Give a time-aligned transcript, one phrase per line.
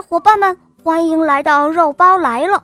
[0.00, 2.62] 伙伴们，欢迎来到肉包来了。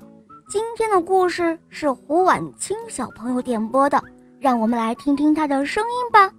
[0.49, 4.03] 今天的故事是胡婉清小朋友点播的，
[4.41, 6.31] 让我们来听听他的声音吧。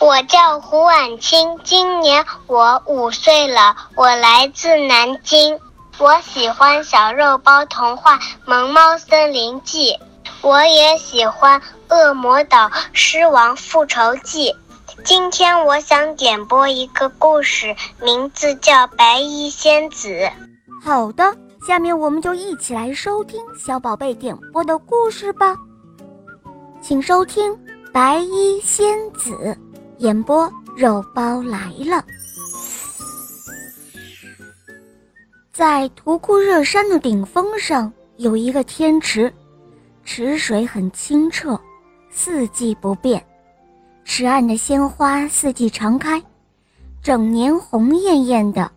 [0.00, 5.58] 我叫胡婉清，今年我五岁了，我来自南京。
[5.98, 9.92] 我喜欢小肉包童话《萌猫森林记》，
[10.42, 14.50] 我也喜欢《恶魔岛狮王复仇记》。
[15.04, 20.08] 今天我想点播一个故事，名字叫《白衣仙子》。
[20.82, 21.36] 好的，
[21.66, 25.56] 下面我们就一起来收听小宝贝点播的故事吧。
[26.80, 27.52] 请收听
[27.92, 29.30] 《白衣仙子》，
[29.98, 32.04] 演播肉包来了。
[35.52, 39.32] 在图库热山的顶峰上有一个天池，
[40.04, 41.58] 池水很清澈，
[42.10, 43.24] 四季不变。
[44.08, 46.20] 池岸的鲜花四季常开，
[47.02, 48.72] 整年红艳艳的。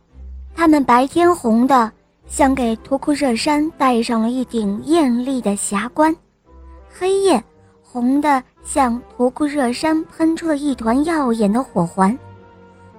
[0.53, 1.89] 它们白天红的，
[2.27, 6.13] 像给图库热山戴上了一顶艳丽的霞冠；
[6.93, 7.41] 黑夜
[7.81, 12.15] 红的，像图库热山喷出了一团耀眼的火环。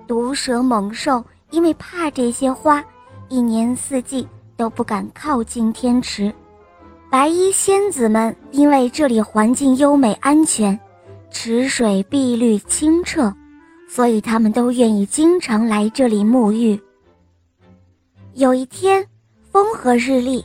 [0.06, 2.82] 毒蛇猛兽因为怕这些花，
[3.28, 6.32] 一年四季都不敢靠近天池。
[7.10, 10.80] 白衣仙子们因为这里环境优美安全。
[11.32, 13.34] 池水碧绿清澈，
[13.88, 16.80] 所以他们都愿意经常来这里沐浴。
[18.34, 19.04] 有一天，
[19.50, 20.44] 风和日丽，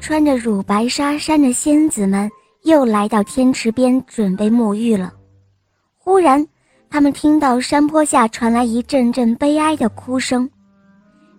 [0.00, 2.30] 穿着乳白纱衫的仙子们
[2.62, 5.12] 又来到天池边准备沐浴了。
[5.98, 6.46] 忽然，
[6.88, 10.48] 他们听到山坡下传来一阵阵悲哀的哭声。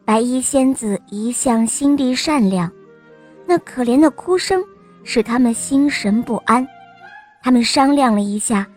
[0.06, 2.70] 白衣仙子一向心地善良，
[3.48, 4.64] 那可怜的哭声
[5.04, 6.68] 使他们心神不安。
[7.42, 8.68] 他们商量了一下。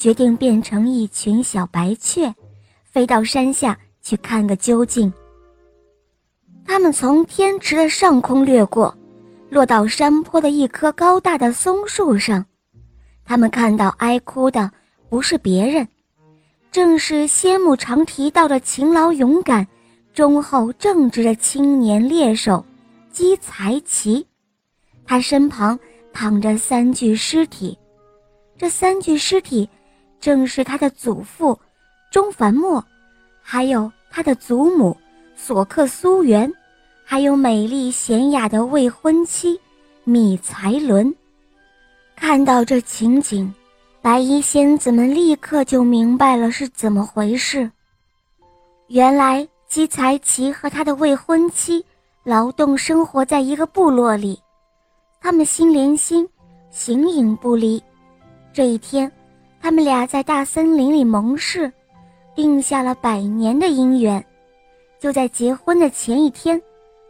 [0.00, 2.34] 决定变成一群小白雀，
[2.84, 5.12] 飞到山下去看个究竟。
[6.64, 8.96] 他们从天池的上空掠过，
[9.50, 12.42] 落到山坡的一棵高大的松树上。
[13.26, 14.70] 他们看到哀哭的
[15.10, 15.86] 不是别人，
[16.72, 19.68] 正是仙母常提到的勤劳勇敢、
[20.14, 22.64] 忠厚正直的青年猎手
[23.12, 24.26] 姬才奇。
[25.04, 25.78] 他身旁
[26.10, 27.78] 躺着三具尸体，
[28.56, 29.68] 这三具尸体。
[30.20, 31.58] 正是他的祖父
[32.10, 32.84] 钟凡墨，
[33.40, 34.96] 还有他的祖母
[35.34, 36.52] 索克苏元，
[37.04, 39.58] 还有美丽娴雅的未婚妻
[40.04, 41.14] 米才伦。
[42.14, 43.52] 看到这情景，
[44.02, 47.70] 白衣仙子们立刻就明白了是怎么回事。
[48.88, 51.82] 原来姬才奇和他的未婚妻
[52.24, 54.38] 劳动生活在一个部落里，
[55.20, 56.28] 他们心连心，
[56.70, 57.82] 形影不离。
[58.52, 59.10] 这一天。
[59.62, 61.70] 他们俩在大森林里盟誓，
[62.34, 64.24] 定下了百年的姻缘。
[64.98, 66.60] 就在结婚的前一天，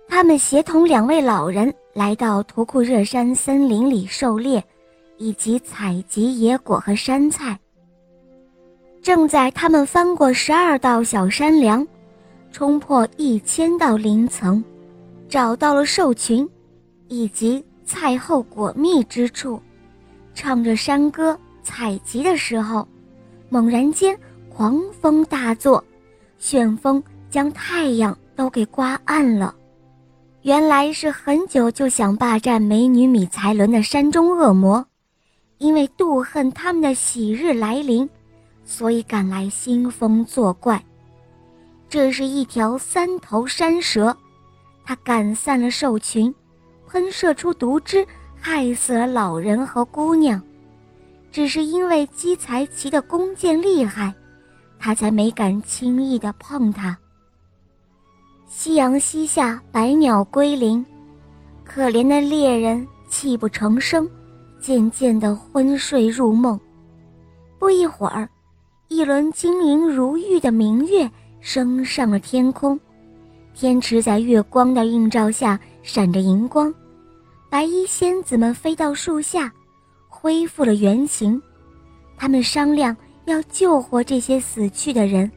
[0.09, 4.63] 他们协同两位老人来到图库热山森林里狩猎，
[5.17, 7.59] 以及采集野果和山菜。
[9.01, 11.87] 正在他们翻过十二道小山梁，
[12.53, 14.63] 冲破一千道林层，
[15.29, 16.49] 找到了兽群，
[17.09, 19.61] 以及菜后果密之处，
[20.35, 21.39] 唱着山歌。
[21.71, 22.87] 采集的时候，
[23.49, 25.83] 猛然间狂风大作，
[26.37, 27.01] 旋风
[27.31, 29.55] 将太阳都给刮暗了。
[30.43, 34.85] 原来是很久就想霸占美女米才伦的山中恶魔，
[35.59, 38.09] 因为妒恨他们的喜日来临，
[38.65, 40.83] 所以赶来兴风作怪。
[41.89, 44.17] 这是一条三头山蛇，
[44.85, 46.35] 它赶散了兽群，
[46.89, 48.05] 喷射出毒汁，
[48.41, 50.43] 害死了老人和姑娘。
[51.33, 54.13] 只是因为姬才奇的弓箭厉害，
[54.79, 56.97] 他才没敢轻易的碰他。
[58.49, 60.85] 夕阳西下，百鸟归林，
[61.65, 64.11] 可怜的猎人泣不成声，
[64.61, 66.59] 渐渐的昏睡入梦。
[67.59, 68.29] 不一会儿，
[68.89, 71.09] 一轮晶莹如玉的明月
[71.41, 72.79] 升上了天空，
[73.55, 76.75] 天池在月光的映照下闪着银光，
[77.49, 79.53] 白衣仙子们飞到树下。
[80.11, 81.41] 恢复了原形，
[82.19, 85.31] 他们商量要救活这些死去的人，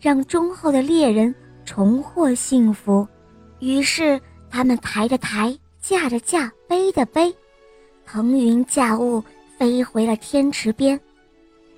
[0.00, 1.34] 让忠厚的猎人
[1.66, 3.06] 重获幸福。
[3.58, 4.18] 于是，
[4.48, 7.34] 他们抬着抬，架着架，背的背，
[8.06, 9.22] 腾云驾雾
[9.58, 10.98] 飞回了天池边。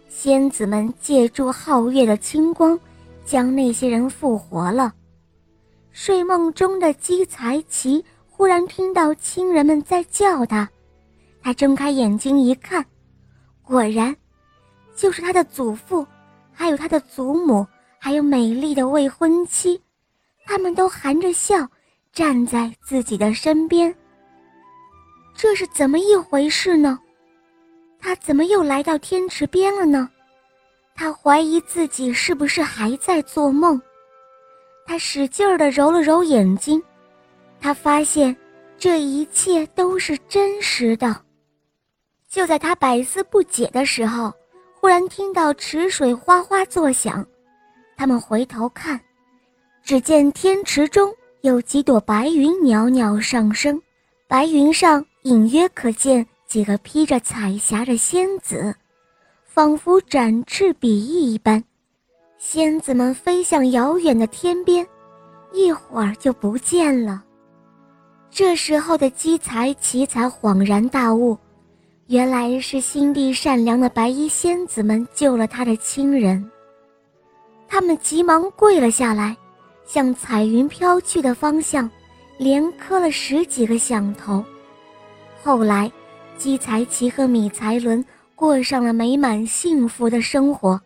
[0.08, 2.78] 仙子们借助皓月的清光，
[3.24, 4.94] 将那些人复活了。
[5.90, 10.68] 睡梦中的姬才奇忽然听到亲人们在叫他。
[11.46, 12.84] 他睁开眼睛一看，
[13.62, 14.12] 果然，
[14.96, 16.04] 就是他的祖父，
[16.52, 17.64] 还有他的祖母，
[18.00, 19.80] 还有美丽的未婚妻，
[20.44, 21.64] 他们都含着笑，
[22.12, 23.94] 站在自己的身边。
[25.36, 26.98] 这是怎么一回事呢？
[28.00, 30.10] 他怎么又来到天池边了呢？
[30.96, 33.80] 他怀疑自己是不是还在做梦。
[34.84, 36.82] 他使劲儿地揉了揉眼睛，
[37.60, 38.36] 他发现
[38.76, 41.24] 这一切都是真实的。
[42.28, 44.32] 就在他百思不解的时候，
[44.74, 47.26] 忽然听到池水哗哗作响。
[47.96, 49.00] 他们回头看，
[49.82, 53.80] 只见天池中有几朵白云袅袅上升，
[54.28, 58.74] 白云上隐约可见几个披着彩霞的仙子，
[59.44, 61.62] 仿佛展翅比翼一般。
[62.38, 64.86] 仙子们飞向遥远的天边，
[65.52, 67.24] 一会儿就不见了。
[68.30, 71.36] 这时候的姬才奇才恍然大悟，
[72.08, 76.48] 原来是心地善良的白衣仙子们救了他的亲人。
[77.66, 79.36] 他们急忙跪了下来，
[79.84, 81.90] 向彩云飘去的方向，
[82.38, 84.44] 连磕了十几个响头。
[85.42, 85.90] 后来，
[86.38, 88.04] 姬才奇和米才伦
[88.36, 90.80] 过上了美满幸福的生活。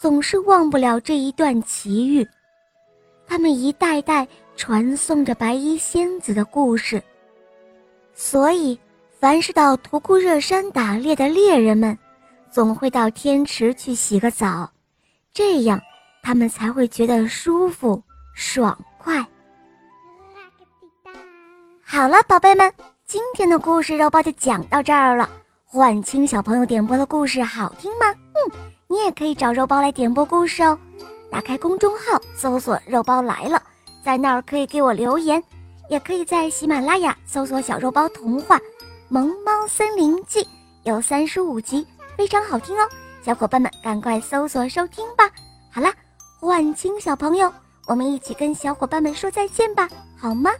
[0.00, 2.26] 总是忘不了这一段奇遇，
[3.26, 7.02] 他们一代代传颂着白衣仙子的故事。
[8.14, 8.78] 所以，
[9.24, 11.96] 凡是到图库热山打猎的猎人们，
[12.50, 14.70] 总会到天池去洗个澡，
[15.32, 15.80] 这样
[16.22, 18.02] 他们才会觉得舒服
[18.34, 19.26] 爽快。
[21.82, 22.70] 好了，宝贝们，
[23.06, 25.30] 今天的故事肉包就讲到这儿了。
[25.64, 28.04] 焕清小朋友点播的故事好听吗？
[28.10, 28.52] 嗯。
[28.88, 30.78] 你也可以找肉包来点播故事哦，
[31.30, 33.62] 打开公众号搜索“肉包来了”，
[34.04, 35.42] 在那儿可以给我留言，
[35.88, 38.60] 也可以在喜马拉雅搜索“小肉包童话
[39.14, 40.44] 萌猫森林记”，
[40.82, 41.86] 有三十五集，
[42.18, 42.88] 非常好听哦，
[43.24, 45.30] 小伙伴们赶快搜索收听吧。
[45.72, 45.94] 好啦，
[46.40, 47.54] 万青小朋友，
[47.86, 49.88] 我们一起跟小伙伴们说再见吧，
[50.20, 50.50] 好吗？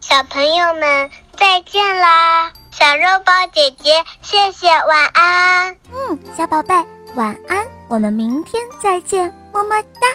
[0.00, 1.08] 小朋友们
[1.38, 5.76] 再见啦，小肉包姐姐，谢谢，晚安。
[5.92, 6.74] 嗯，小宝贝，
[7.14, 7.64] 晚安。
[7.86, 10.08] 我们明天再见，么么哒。